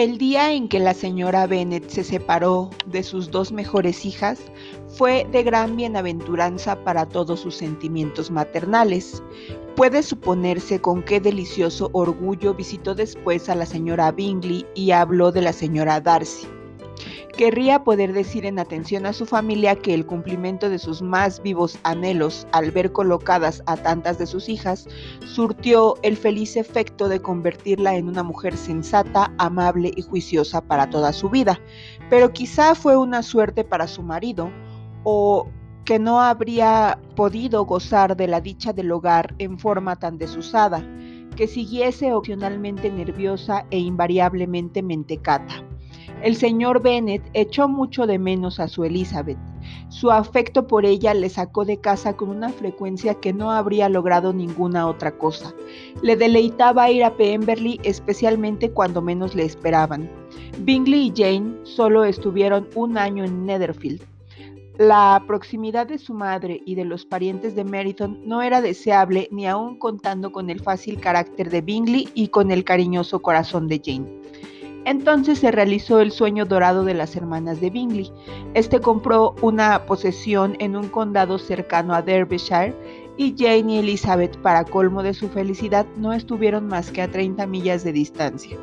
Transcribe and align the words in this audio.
El 0.00 0.16
día 0.16 0.50
en 0.54 0.70
que 0.70 0.78
la 0.78 0.94
señora 0.94 1.46
Bennet 1.46 1.90
se 1.90 2.04
separó 2.04 2.70
de 2.86 3.02
sus 3.02 3.30
dos 3.30 3.52
mejores 3.52 4.06
hijas 4.06 4.40
fue 4.88 5.26
de 5.30 5.42
gran 5.42 5.76
bienaventuranza 5.76 6.82
para 6.84 7.06
todos 7.06 7.40
sus 7.40 7.54
sentimientos 7.54 8.30
maternales. 8.30 9.22
Puede 9.76 10.02
suponerse 10.02 10.80
con 10.80 11.02
qué 11.02 11.20
delicioso 11.20 11.90
orgullo 11.92 12.54
visitó 12.54 12.94
después 12.94 13.50
a 13.50 13.54
la 13.54 13.66
señora 13.66 14.10
Bingley 14.10 14.64
y 14.74 14.92
habló 14.92 15.32
de 15.32 15.42
la 15.42 15.52
señora 15.52 16.00
Darcy. 16.00 16.48
Querría 17.36 17.84
poder 17.84 18.12
decir 18.12 18.44
en 18.44 18.58
atención 18.58 19.06
a 19.06 19.12
su 19.12 19.24
familia 19.24 19.76
que 19.76 19.94
el 19.94 20.04
cumplimiento 20.04 20.68
de 20.68 20.78
sus 20.78 21.00
más 21.00 21.40
vivos 21.42 21.78
anhelos 21.84 22.46
al 22.52 22.70
ver 22.70 22.92
colocadas 22.92 23.62
a 23.66 23.76
tantas 23.76 24.18
de 24.18 24.26
sus 24.26 24.48
hijas 24.48 24.86
surtió 25.24 25.94
el 26.02 26.16
feliz 26.16 26.56
efecto 26.56 27.08
de 27.08 27.22
convertirla 27.22 27.96
en 27.96 28.08
una 28.08 28.22
mujer 28.22 28.56
sensata, 28.56 29.32
amable 29.38 29.92
y 29.96 30.02
juiciosa 30.02 30.60
para 30.60 30.90
toda 30.90 31.12
su 31.12 31.30
vida, 31.30 31.58
pero 32.10 32.32
quizá 32.32 32.74
fue 32.74 32.96
una 32.96 33.22
suerte 33.22 33.64
para 33.64 33.86
su 33.86 34.02
marido, 34.02 34.50
o 35.04 35.48
que 35.84 35.98
no 35.98 36.20
habría 36.20 36.98
podido 37.16 37.64
gozar 37.64 38.16
de 38.16 38.26
la 38.26 38.40
dicha 38.40 38.72
del 38.72 38.92
hogar 38.92 39.34
en 39.38 39.58
forma 39.58 39.96
tan 39.96 40.18
desusada, 40.18 40.84
que 41.36 41.46
siguiese 41.46 42.12
opcionalmente 42.12 42.90
nerviosa 42.90 43.64
e 43.70 43.78
invariablemente 43.78 44.82
mentecata. 44.82 45.69
El 46.22 46.36
señor 46.36 46.82
Bennet 46.82 47.22
echó 47.32 47.66
mucho 47.66 48.06
de 48.06 48.18
menos 48.18 48.60
a 48.60 48.68
su 48.68 48.84
Elizabeth. 48.84 49.38
Su 49.88 50.10
afecto 50.10 50.66
por 50.66 50.84
ella 50.84 51.14
le 51.14 51.30
sacó 51.30 51.64
de 51.64 51.78
casa 51.78 52.14
con 52.14 52.28
una 52.28 52.50
frecuencia 52.50 53.14
que 53.14 53.32
no 53.32 53.50
habría 53.50 53.88
logrado 53.88 54.34
ninguna 54.34 54.86
otra 54.86 55.12
cosa. 55.12 55.54
Le 56.02 56.16
deleitaba 56.16 56.90
ir 56.90 57.04
a 57.04 57.16
Pemberley 57.16 57.80
especialmente 57.84 58.70
cuando 58.70 59.00
menos 59.00 59.34
le 59.34 59.44
esperaban. 59.44 60.10
Bingley 60.60 61.06
y 61.06 61.12
Jane 61.16 61.54
solo 61.62 62.04
estuvieron 62.04 62.68
un 62.74 62.98
año 62.98 63.24
en 63.24 63.46
Netherfield. 63.46 64.02
La 64.76 65.22
proximidad 65.26 65.86
de 65.86 65.98
su 65.98 66.14
madre 66.14 66.60
y 66.66 66.74
de 66.74 66.84
los 66.84 67.04
parientes 67.06 67.54
de 67.54 67.64
Meryton 67.64 68.20
no 68.26 68.42
era 68.42 68.60
deseable 68.60 69.28
ni 69.30 69.46
aun 69.46 69.78
contando 69.78 70.32
con 70.32 70.50
el 70.50 70.60
fácil 70.60 71.00
carácter 71.00 71.50
de 71.50 71.60
Bingley 71.62 72.08
y 72.14 72.28
con 72.28 72.50
el 72.50 72.64
cariñoso 72.64 73.20
corazón 73.20 73.68
de 73.68 73.80
Jane. 73.84 74.20
Entonces 74.84 75.38
se 75.38 75.50
realizó 75.50 76.00
el 76.00 76.10
sueño 76.10 76.46
dorado 76.46 76.84
de 76.84 76.94
las 76.94 77.14
hermanas 77.16 77.60
de 77.60 77.70
Bingley. 77.70 78.12
Este 78.54 78.80
compró 78.80 79.34
una 79.42 79.84
posesión 79.86 80.56
en 80.58 80.76
un 80.76 80.88
condado 80.88 81.38
cercano 81.38 81.94
a 81.94 82.02
Derbyshire 82.02 82.74
y 83.16 83.34
Jane 83.36 83.74
y 83.74 83.78
Elizabeth, 83.78 84.36
para 84.38 84.64
colmo 84.64 85.02
de 85.02 85.12
su 85.12 85.28
felicidad, 85.28 85.86
no 85.96 86.12
estuvieron 86.12 86.66
más 86.66 86.90
que 86.90 87.02
a 87.02 87.10
30 87.10 87.46
millas 87.46 87.84
de 87.84 87.92
distancia. 87.92 88.56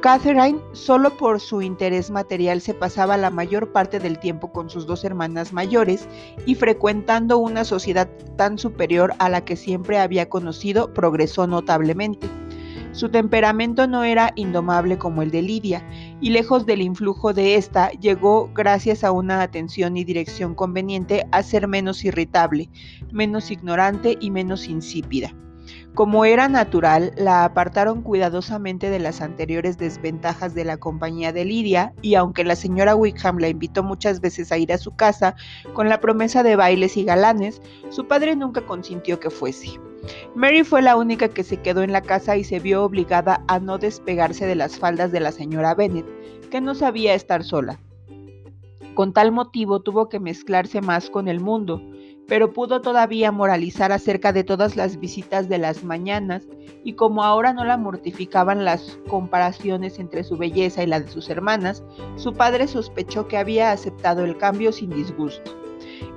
Catherine, 0.00 0.60
solo 0.72 1.16
por 1.16 1.40
su 1.40 1.62
interés 1.62 2.10
material, 2.10 2.60
se 2.60 2.74
pasaba 2.74 3.16
la 3.16 3.30
mayor 3.30 3.72
parte 3.72 3.98
del 3.98 4.18
tiempo 4.18 4.52
con 4.52 4.68
sus 4.68 4.86
dos 4.86 5.02
hermanas 5.02 5.52
mayores 5.52 6.06
y 6.44 6.54
frecuentando 6.54 7.38
una 7.38 7.64
sociedad 7.64 8.08
tan 8.36 8.58
superior 8.58 9.14
a 9.18 9.30
la 9.30 9.44
que 9.44 9.56
siempre 9.56 9.98
había 9.98 10.28
conocido, 10.28 10.92
progresó 10.92 11.46
notablemente. 11.46 12.28
Su 12.94 13.08
temperamento 13.08 13.88
no 13.88 14.04
era 14.04 14.32
indomable 14.36 14.98
como 14.98 15.22
el 15.22 15.32
de 15.32 15.42
Lidia, 15.42 15.84
y 16.20 16.30
lejos 16.30 16.64
del 16.64 16.80
influjo 16.80 17.32
de 17.32 17.56
ésta, 17.56 17.90
llegó, 17.90 18.48
gracias 18.54 19.02
a 19.02 19.10
una 19.10 19.42
atención 19.42 19.96
y 19.96 20.04
dirección 20.04 20.54
conveniente, 20.54 21.26
a 21.32 21.42
ser 21.42 21.66
menos 21.66 22.04
irritable, 22.04 22.70
menos 23.10 23.50
ignorante 23.50 24.16
y 24.20 24.30
menos 24.30 24.68
insípida. 24.68 25.34
Como 25.94 26.24
era 26.24 26.48
natural, 26.48 27.12
la 27.16 27.44
apartaron 27.44 28.00
cuidadosamente 28.00 28.88
de 28.90 29.00
las 29.00 29.20
anteriores 29.20 29.76
desventajas 29.76 30.54
de 30.54 30.64
la 30.64 30.76
compañía 30.76 31.32
de 31.32 31.44
Lidia, 31.44 31.94
y 32.00 32.14
aunque 32.14 32.44
la 32.44 32.54
señora 32.54 32.94
Wickham 32.94 33.38
la 33.38 33.48
invitó 33.48 33.82
muchas 33.82 34.20
veces 34.20 34.52
a 34.52 34.58
ir 34.58 34.72
a 34.72 34.78
su 34.78 34.94
casa 34.94 35.34
con 35.72 35.88
la 35.88 35.98
promesa 35.98 36.44
de 36.44 36.54
bailes 36.54 36.96
y 36.96 37.02
galanes, 37.02 37.60
su 37.90 38.06
padre 38.06 38.36
nunca 38.36 38.64
consintió 38.64 39.18
que 39.18 39.30
fuese. 39.30 39.80
Mary 40.34 40.64
fue 40.64 40.82
la 40.82 40.96
única 40.96 41.28
que 41.28 41.44
se 41.44 41.58
quedó 41.58 41.82
en 41.82 41.92
la 41.92 42.02
casa 42.02 42.36
y 42.36 42.44
se 42.44 42.58
vio 42.58 42.84
obligada 42.84 43.44
a 43.48 43.58
no 43.58 43.78
despegarse 43.78 44.46
de 44.46 44.54
las 44.54 44.78
faldas 44.78 45.12
de 45.12 45.20
la 45.20 45.32
señora 45.32 45.74
Bennet, 45.74 46.06
que 46.50 46.60
no 46.60 46.74
sabía 46.74 47.14
estar 47.14 47.44
sola. 47.44 47.78
Con 48.94 49.12
tal 49.12 49.32
motivo 49.32 49.80
tuvo 49.80 50.08
que 50.08 50.20
mezclarse 50.20 50.80
más 50.80 51.10
con 51.10 51.28
el 51.28 51.40
mundo, 51.40 51.82
pero 52.26 52.52
pudo 52.52 52.80
todavía 52.80 53.32
moralizar 53.32 53.92
acerca 53.92 54.32
de 54.32 54.44
todas 54.44 54.76
las 54.76 54.98
visitas 54.98 55.48
de 55.48 55.58
las 55.58 55.84
mañanas, 55.84 56.46
y 56.84 56.94
como 56.94 57.24
ahora 57.24 57.52
no 57.52 57.64
la 57.64 57.76
mortificaban 57.76 58.64
las 58.64 58.98
comparaciones 59.08 59.98
entre 59.98 60.24
su 60.24 60.36
belleza 60.36 60.82
y 60.82 60.86
la 60.86 61.00
de 61.00 61.08
sus 61.08 61.28
hermanas, 61.28 61.82
su 62.16 62.32
padre 62.32 62.68
sospechó 62.68 63.26
que 63.28 63.36
había 63.36 63.72
aceptado 63.72 64.24
el 64.24 64.36
cambio 64.36 64.72
sin 64.72 64.90
disgusto. 64.90 65.63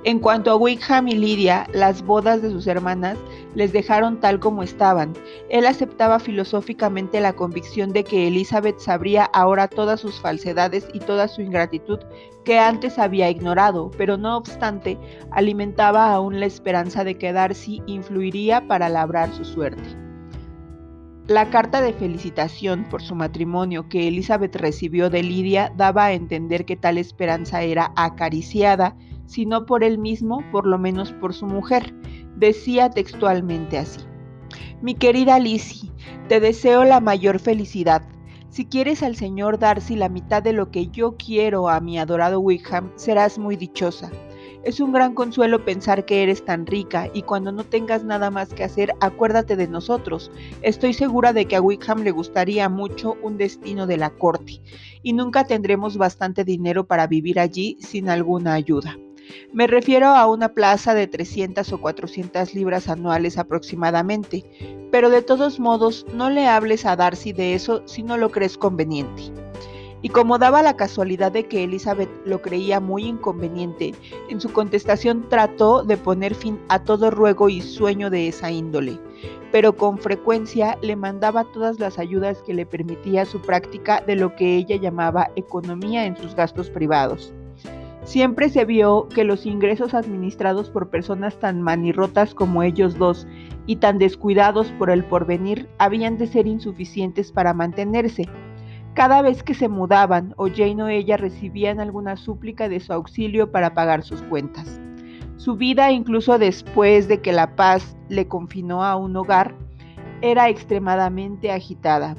En 0.04 0.20
cuanto 0.20 0.50
a 0.50 0.56
Wickham 0.56 1.08
y 1.08 1.14
Lydia, 1.14 1.66
las 1.72 2.02
bodas 2.02 2.40
de 2.42 2.50
sus 2.50 2.66
hermanas 2.66 3.18
les 3.54 3.72
dejaron 3.72 4.20
tal 4.20 4.40
como 4.40 4.62
estaban. 4.62 5.12
Él 5.50 5.66
aceptaba 5.66 6.18
filosóficamente 6.18 7.20
la 7.20 7.32
convicción 7.32 7.92
de 7.92 8.04
que 8.04 8.28
Elizabeth 8.28 8.78
sabría 8.78 9.24
ahora 9.24 9.68
todas 9.68 10.00
sus 10.00 10.20
falsedades 10.20 10.88
y 10.92 11.00
toda 11.00 11.28
su 11.28 11.42
ingratitud 11.42 11.98
que 12.44 12.58
antes 12.58 12.98
había 12.98 13.28
ignorado, 13.28 13.90
pero 13.98 14.16
no 14.16 14.36
obstante 14.36 14.98
alimentaba 15.30 16.12
aún 16.12 16.40
la 16.40 16.46
esperanza 16.46 17.04
de 17.04 17.16
que 17.18 17.32
Darcy 17.32 17.82
influiría 17.86 18.66
para 18.66 18.88
labrar 18.88 19.32
su 19.34 19.44
suerte. 19.44 20.08
La 21.26 21.50
carta 21.50 21.82
de 21.82 21.92
felicitación 21.92 22.84
por 22.88 23.02
su 23.02 23.14
matrimonio 23.14 23.86
que 23.90 24.08
Elizabeth 24.08 24.56
recibió 24.56 25.10
de 25.10 25.22
Lydia 25.22 25.70
daba 25.76 26.06
a 26.06 26.12
entender 26.14 26.64
que 26.64 26.74
tal 26.74 26.96
esperanza 26.96 27.60
era 27.60 27.92
acariciada 27.96 28.96
si 29.28 29.44
no 29.46 29.66
por 29.66 29.84
él 29.84 29.98
mismo, 29.98 30.42
por 30.50 30.66
lo 30.66 30.78
menos 30.78 31.12
por 31.12 31.34
su 31.34 31.46
mujer. 31.46 31.94
Decía 32.36 32.90
textualmente 32.90 33.78
así. 33.78 34.00
Mi 34.80 34.94
querida 34.94 35.38
Lizzie, 35.38 35.92
te 36.28 36.40
deseo 36.40 36.84
la 36.84 37.00
mayor 37.00 37.38
felicidad. 37.38 38.02
Si 38.48 38.64
quieres 38.64 39.02
al 39.02 39.16
señor 39.16 39.58
Darcy 39.58 39.96
la 39.96 40.08
mitad 40.08 40.42
de 40.42 40.54
lo 40.54 40.70
que 40.70 40.88
yo 40.88 41.16
quiero 41.16 41.68
a 41.68 41.80
mi 41.80 41.98
adorado 41.98 42.40
Wickham, 42.40 42.90
serás 42.96 43.38
muy 43.38 43.56
dichosa. 43.56 44.10
Es 44.64 44.80
un 44.80 44.92
gran 44.92 45.14
consuelo 45.14 45.64
pensar 45.64 46.04
que 46.04 46.22
eres 46.22 46.44
tan 46.44 46.66
rica 46.66 47.10
y 47.12 47.22
cuando 47.22 47.52
no 47.52 47.64
tengas 47.64 48.04
nada 48.04 48.30
más 48.30 48.48
que 48.48 48.64
hacer, 48.64 48.94
acuérdate 49.00 49.56
de 49.56 49.68
nosotros. 49.68 50.30
Estoy 50.62 50.94
segura 50.94 51.32
de 51.32 51.46
que 51.46 51.56
a 51.56 51.60
Wickham 51.60 52.02
le 52.02 52.10
gustaría 52.10 52.68
mucho 52.68 53.16
un 53.22 53.36
destino 53.36 53.86
de 53.86 53.98
la 53.98 54.10
corte 54.10 54.60
y 55.02 55.12
nunca 55.12 55.44
tendremos 55.44 55.96
bastante 55.96 56.44
dinero 56.44 56.86
para 56.86 57.06
vivir 57.06 57.38
allí 57.38 57.76
sin 57.80 58.08
alguna 58.08 58.54
ayuda. 58.54 58.96
Me 59.52 59.66
refiero 59.66 60.08
a 60.08 60.26
una 60.26 60.50
plaza 60.50 60.94
de 60.94 61.06
300 61.06 61.72
o 61.72 61.80
400 61.80 62.54
libras 62.54 62.88
anuales 62.88 63.38
aproximadamente, 63.38 64.44
pero 64.90 65.10
de 65.10 65.22
todos 65.22 65.60
modos 65.60 66.06
no 66.12 66.30
le 66.30 66.46
hables 66.46 66.84
a 66.84 66.96
Darcy 66.96 67.32
de 67.32 67.54
eso 67.54 67.82
si 67.86 68.02
no 68.02 68.16
lo 68.16 68.30
crees 68.30 68.56
conveniente. 68.56 69.32
Y 70.00 70.10
como 70.10 70.38
daba 70.38 70.62
la 70.62 70.76
casualidad 70.76 71.32
de 71.32 71.46
que 71.46 71.64
Elizabeth 71.64 72.08
lo 72.24 72.40
creía 72.40 72.78
muy 72.78 73.04
inconveniente, 73.04 73.94
en 74.28 74.40
su 74.40 74.52
contestación 74.52 75.28
trató 75.28 75.82
de 75.82 75.96
poner 75.96 76.36
fin 76.36 76.60
a 76.68 76.84
todo 76.84 77.10
ruego 77.10 77.48
y 77.48 77.60
sueño 77.62 78.08
de 78.08 78.28
esa 78.28 78.52
índole, 78.52 79.00
pero 79.50 79.76
con 79.76 79.98
frecuencia 79.98 80.78
le 80.82 80.94
mandaba 80.94 81.44
todas 81.52 81.80
las 81.80 81.98
ayudas 81.98 82.42
que 82.42 82.54
le 82.54 82.64
permitía 82.64 83.24
su 83.24 83.40
práctica 83.40 84.00
de 84.00 84.14
lo 84.14 84.36
que 84.36 84.56
ella 84.56 84.76
llamaba 84.76 85.30
economía 85.34 86.06
en 86.06 86.16
sus 86.16 86.34
gastos 86.36 86.70
privados. 86.70 87.34
Siempre 88.04 88.48
se 88.48 88.64
vio 88.64 89.08
que 89.08 89.24
los 89.24 89.44
ingresos 89.44 89.92
administrados 89.92 90.70
por 90.70 90.88
personas 90.88 91.38
tan 91.38 91.60
manirrotas 91.60 92.34
como 92.34 92.62
ellos 92.62 92.96
dos 92.96 93.26
y 93.66 93.76
tan 93.76 93.98
descuidados 93.98 94.70
por 94.72 94.90
el 94.90 95.04
porvenir 95.04 95.68
habían 95.78 96.16
de 96.16 96.26
ser 96.26 96.46
insuficientes 96.46 97.32
para 97.32 97.52
mantenerse. 97.52 98.26
Cada 98.94 99.22
vez 99.22 99.42
que 99.42 99.54
se 99.54 99.68
mudaban, 99.68 100.34
o 100.36 100.48
Jane 100.48 100.82
o 100.82 100.88
ella 100.88 101.16
recibían 101.16 101.78
alguna 101.78 102.16
súplica 102.16 102.68
de 102.68 102.80
su 102.80 102.92
auxilio 102.92 103.52
para 103.52 103.74
pagar 103.74 104.02
sus 104.02 104.22
cuentas. 104.22 104.80
Su 105.36 105.56
vida, 105.56 105.92
incluso 105.92 106.38
después 106.38 107.06
de 107.06 107.20
que 107.20 107.32
la 107.32 107.54
paz 107.54 107.96
le 108.08 108.26
confinó 108.26 108.82
a 108.82 108.96
un 108.96 109.16
hogar, 109.16 109.54
era 110.20 110.48
extremadamente 110.48 111.52
agitada. 111.52 112.16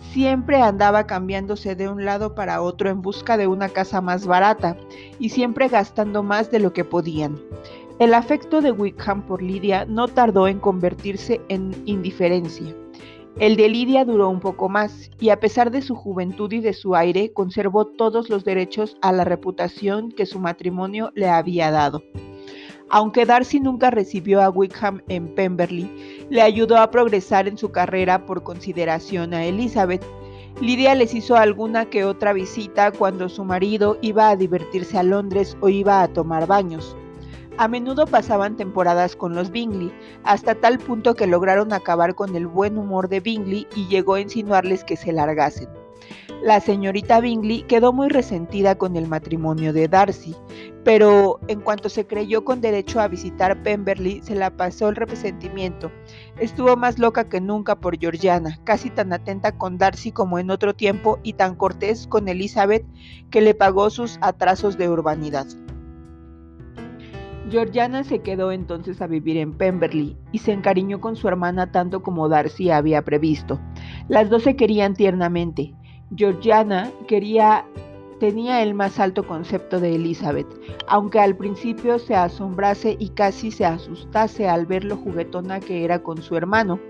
Siempre 0.00 0.62
andaba 0.62 1.06
cambiándose 1.06 1.74
de 1.74 1.88
un 1.88 2.04
lado 2.04 2.34
para 2.34 2.62
otro 2.62 2.88
en 2.88 3.02
busca 3.02 3.36
de 3.36 3.46
una 3.46 3.68
casa 3.68 4.00
más 4.00 4.26
barata 4.26 4.76
y 5.18 5.30
siempre 5.30 5.68
gastando 5.68 6.22
más 6.22 6.50
de 6.50 6.60
lo 6.60 6.72
que 6.72 6.84
podían. 6.84 7.38
El 7.98 8.14
afecto 8.14 8.60
de 8.60 8.70
Wickham 8.70 9.26
por 9.26 9.42
Lidia 9.42 9.84
no 9.84 10.06
tardó 10.06 10.46
en 10.46 10.60
convertirse 10.60 11.40
en 11.48 11.72
indiferencia. 11.84 12.74
El 13.40 13.56
de 13.56 13.68
Lidia 13.68 14.04
duró 14.04 14.28
un 14.30 14.40
poco 14.40 14.68
más, 14.68 15.10
y 15.20 15.28
a 15.28 15.38
pesar 15.38 15.70
de 15.70 15.82
su 15.82 15.94
juventud 15.94 16.52
y 16.52 16.60
de 16.60 16.72
su 16.72 16.96
aire, 16.96 17.32
conservó 17.32 17.86
todos 17.86 18.30
los 18.30 18.44
derechos 18.44 18.96
a 19.00 19.12
la 19.12 19.24
reputación 19.24 20.10
que 20.10 20.26
su 20.26 20.40
matrimonio 20.40 21.12
le 21.14 21.28
había 21.28 21.70
dado. 21.70 22.02
Aunque 22.90 23.26
Darcy 23.26 23.60
nunca 23.60 23.90
recibió 23.90 24.40
a 24.40 24.48
Wickham 24.48 25.02
en 25.08 25.34
Pemberley, 25.34 26.26
le 26.30 26.40
ayudó 26.40 26.78
a 26.78 26.90
progresar 26.90 27.46
en 27.46 27.58
su 27.58 27.70
carrera 27.70 28.24
por 28.24 28.42
consideración 28.42 29.34
a 29.34 29.44
Elizabeth. 29.44 30.02
Lidia 30.62 30.94
les 30.94 31.14
hizo 31.14 31.36
alguna 31.36 31.84
que 31.84 32.04
otra 32.04 32.32
visita 32.32 32.90
cuando 32.90 33.28
su 33.28 33.44
marido 33.44 33.98
iba 34.00 34.30
a 34.30 34.36
divertirse 34.36 34.96
a 34.96 35.02
Londres 35.02 35.56
o 35.60 35.68
iba 35.68 36.02
a 36.02 36.08
tomar 36.08 36.46
baños. 36.46 36.96
A 37.58 37.68
menudo 37.68 38.06
pasaban 38.06 38.56
temporadas 38.56 39.16
con 39.16 39.34
los 39.34 39.50
Bingley, 39.50 39.92
hasta 40.24 40.54
tal 40.54 40.78
punto 40.78 41.14
que 41.14 41.26
lograron 41.26 41.72
acabar 41.72 42.14
con 42.14 42.36
el 42.36 42.46
buen 42.46 42.78
humor 42.78 43.08
de 43.08 43.20
Bingley 43.20 43.66
y 43.76 43.86
llegó 43.88 44.14
a 44.14 44.20
insinuarles 44.20 44.84
que 44.84 44.96
se 44.96 45.12
largasen. 45.12 45.68
La 46.42 46.60
señorita 46.60 47.20
Bingley 47.20 47.62
quedó 47.62 47.92
muy 47.92 48.08
resentida 48.08 48.76
con 48.76 48.94
el 48.94 49.08
matrimonio 49.08 49.72
de 49.72 49.88
Darcy, 49.88 50.36
pero 50.88 51.38
en 51.48 51.60
cuanto 51.60 51.90
se 51.90 52.06
creyó 52.06 52.46
con 52.46 52.62
derecho 52.62 52.98
a 52.98 53.08
visitar 53.08 53.62
Pemberley, 53.62 54.22
se 54.22 54.34
la 54.34 54.48
pasó 54.48 54.88
el 54.88 54.96
resentimiento. 54.96 55.92
Estuvo 56.38 56.78
más 56.78 56.98
loca 56.98 57.28
que 57.28 57.42
nunca 57.42 57.78
por 57.78 57.98
Georgiana, 57.98 58.58
casi 58.64 58.88
tan 58.88 59.12
atenta 59.12 59.52
con 59.52 59.76
Darcy 59.76 60.12
como 60.12 60.38
en 60.38 60.50
otro 60.50 60.74
tiempo 60.74 61.18
y 61.22 61.34
tan 61.34 61.56
cortés 61.56 62.06
con 62.06 62.26
Elizabeth 62.26 62.86
que 63.28 63.42
le 63.42 63.52
pagó 63.52 63.90
sus 63.90 64.16
atrasos 64.22 64.78
de 64.78 64.88
urbanidad. 64.88 65.46
Georgiana 67.50 68.02
se 68.02 68.20
quedó 68.20 68.50
entonces 68.50 69.02
a 69.02 69.06
vivir 69.06 69.36
en 69.36 69.58
Pemberley 69.58 70.16
y 70.32 70.38
se 70.38 70.52
encariñó 70.52 71.02
con 71.02 71.16
su 71.16 71.28
hermana 71.28 71.70
tanto 71.70 72.02
como 72.02 72.30
Darcy 72.30 72.70
había 72.70 73.04
previsto. 73.04 73.60
Las 74.08 74.30
dos 74.30 74.42
se 74.42 74.56
querían 74.56 74.94
tiernamente. 74.94 75.74
Georgiana 76.16 76.90
quería 77.06 77.66
tenía 78.18 78.62
el 78.62 78.74
más 78.74 78.98
alto 78.98 79.26
concepto 79.26 79.80
de 79.80 79.94
Elizabeth, 79.94 80.48
aunque 80.86 81.20
al 81.20 81.36
principio 81.36 81.98
se 81.98 82.14
asombrase 82.14 82.96
y 82.98 83.10
casi 83.10 83.50
se 83.50 83.64
asustase 83.64 84.48
al 84.48 84.66
ver 84.66 84.84
lo 84.84 84.96
juguetona 84.96 85.60
que 85.60 85.84
era 85.84 86.02
con 86.02 86.22
su 86.22 86.36
hermano. 86.36 86.80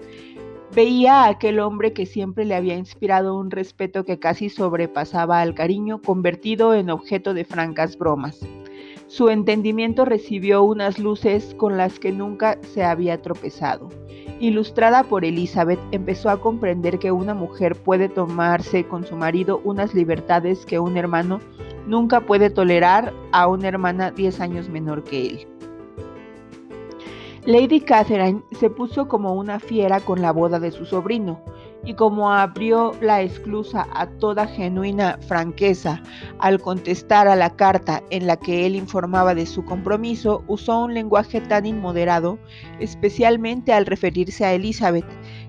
Veía 0.75 1.25
a 1.25 1.29
aquel 1.29 1.61
hombre 1.61 1.93
que 1.93 2.07
siempre 2.07 2.45
le 2.45 2.55
había 2.55 2.77
inspirado 2.77 3.37
un 3.37 3.51
respeto 3.51 4.05
que 4.05 4.19
casi 4.19 4.51
sobrepasaba 4.51 5.41
al 5.41 5.55
cariño, 5.55 6.01
convertido 6.03 6.75
en 6.75 6.91
objeto 6.91 7.33
de 7.35 7.45
francas 7.45 7.97
bromas. 7.97 8.41
Su 9.07 9.31
entendimiento 9.31 10.05
recibió 10.05 10.63
unas 10.63 10.99
luces 10.99 11.55
con 11.57 11.79
las 11.79 11.99
que 11.99 12.13
nunca 12.13 12.59
se 12.63 12.85
había 12.85 13.23
tropezado. 13.23 13.89
Ilustrada 14.41 15.03
por 15.03 15.25
Elizabeth, 15.25 15.81
empezó 15.91 16.31
a 16.31 16.41
comprender 16.41 17.01
que 17.01 17.11
una 17.11 17.35
mujer 17.35 17.75
puede 17.75 18.09
tomarse 18.09 18.85
con 18.87 19.05
su 19.05 19.17
marido 19.17 19.61
unas 19.65 19.95
libertades 19.95 20.65
que 20.65 20.79
un 20.79 20.97
hermano 20.97 21.41
nunca 21.89 22.21
puede 22.21 22.49
tolerar 22.49 23.13
a 23.33 23.49
una 23.49 23.67
hermana 23.67 24.13
10 24.13 24.41
años 24.41 24.69
menor 24.69 25.03
que 25.03 25.27
él. 25.27 25.49
Lady 27.47 27.81
Catherine 27.81 28.43
se 28.53 28.71
puso 28.71 29.09
como 29.09 29.35
una 29.35 29.59
fiera 29.59 29.99
con 30.01 30.23
la 30.23 30.33
boda 30.33 30.61
de 30.61 30.71
su 30.71 30.85
sobrino, 30.85 31.41
y 31.85 31.95
como 31.95 32.33
abrió 32.33 32.93
la 33.01 33.23
esclusa 33.23 33.87
a 33.93 34.07
toda 34.07 34.47
genuina 34.47 35.19
franqueza 35.27 36.03
al 36.39 36.61
contestar 36.61 37.29
a 37.29 37.37
la 37.37 37.51
carta 37.51 38.03
en 38.11 38.27
la 38.27 38.37
que 38.37 38.67
él 38.67 38.77
informaba 38.77 39.35
de 39.35 39.47
su 39.47 39.65
compromiso, 39.65 40.45
usó 40.49 40.81
un 40.81 40.95
lenguaje 40.95 41.41
tan 41.41 41.67
inmoderado, 41.67 42.39
especialmente 42.81 43.73
al 43.73 43.87
referirse 43.87 44.45
a 44.45 44.55
Elizabeth, 44.55 45.07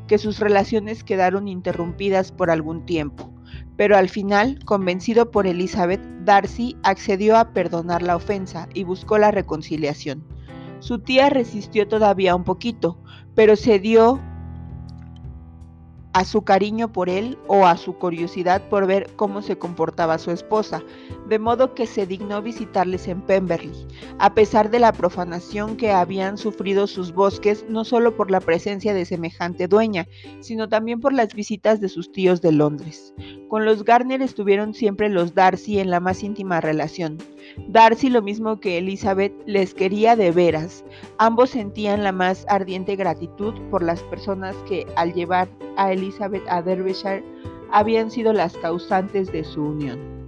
que 0.08 0.18
sus 0.18 0.40
relaciones 0.40 1.04
quedaron 1.04 1.48
interrumpidas 1.48 2.32
por 2.32 2.50
algún 2.50 2.86
tiempo. 2.86 3.34
Pero 3.76 3.98
al 3.98 4.10
final, 4.10 4.60
convencido 4.66 5.32
por 5.32 5.48
Elizabeth, 5.48 6.02
Darcy 6.26 6.76
accedió 6.84 7.38
a 7.38 7.54
perdonar 7.54 8.02
la 8.02 8.16
ofensa 8.16 8.68
y 8.74 8.84
buscó 8.84 9.18
la 9.18 9.32
reconciliación. 9.32 10.24
Su 10.80 11.00
tía 11.00 11.30
resistió 11.30 11.88
todavía 11.88 12.36
un 12.36 12.44
poquito, 12.44 12.98
pero 13.36 13.56
cedió 13.56 14.22
a 16.20 16.26
su 16.26 16.42
cariño 16.42 16.92
por 16.92 17.08
él 17.08 17.38
o 17.48 17.66
a 17.66 17.78
su 17.78 17.94
curiosidad 17.94 18.62
por 18.68 18.86
ver 18.86 19.10
cómo 19.16 19.42
se 19.42 19.58
comportaba 19.58 20.18
su 20.18 20.32
esposa, 20.32 20.84
de 21.30 21.40
modo 21.40 21.74
que 21.74 21.88
se 21.88 22.06
dignó 22.06 22.42
visitarles 22.42 23.08
en 23.08 23.22
Pemberley, 23.22 23.88
a 24.18 24.34
pesar 24.34 24.70
de 24.70 24.80
la 24.80 24.92
profanación 24.92 25.78
que 25.78 25.92
habían 25.92 26.38
sufrido 26.38 26.88
sus 26.88 27.14
bosques, 27.14 27.66
no 27.70 27.86
solo 27.86 28.18
por 28.18 28.32
la 28.32 28.42
presencia 28.42 28.94
de 28.94 29.06
semejante 29.06 29.70
dueña, 29.70 30.10
sino 30.42 30.68
también 30.68 31.00
por 31.00 31.14
las 31.14 31.34
visitas 31.34 31.80
de 31.80 31.88
sus 31.88 32.12
tíos 32.12 32.42
de 32.42 32.52
Londres. 32.52 33.14
Con 33.48 33.64
los 33.64 33.86
Garner 33.86 34.22
estuvieron 34.22 34.74
siempre 34.74 35.08
los 35.08 35.34
Darcy 35.34 35.80
en 35.80 35.90
la 35.90 36.02
más 36.02 36.22
íntima 36.22 36.60
relación. 36.60 37.18
Darcy, 37.68 38.10
lo 38.10 38.22
mismo 38.22 38.60
que 38.60 38.78
Elizabeth, 38.78 39.34
les 39.46 39.74
quería 39.74 40.16
de 40.16 40.32
veras. 40.32 40.84
Ambos 41.18 41.52
sentían 41.52 42.04
la 42.04 42.12
más 42.12 42.46
ardiente 42.48 42.96
gratitud 42.96 43.54
por 43.72 43.84
las 43.84 44.04
personas 44.04 44.56
que, 44.68 44.86
al 44.96 45.14
llevar 45.14 45.50
a 45.78 45.92
Elizabeth 46.10 46.44
a 46.50 46.62
Derbyshire, 46.62 47.24
habían 47.72 48.10
sido 48.10 48.34
las 48.34 48.58
causantes 48.58 49.32
de 49.32 49.44
su 49.44 49.64
unión. 49.64 50.19